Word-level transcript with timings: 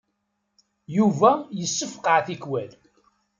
Yuba 0.97 1.31
yessefqaɛ 1.59 2.19
tikwal. 2.25 2.71